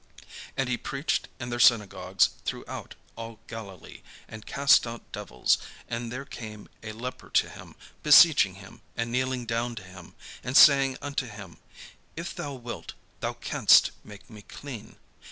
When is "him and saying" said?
9.83-10.97